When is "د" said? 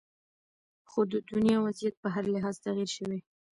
1.11-1.13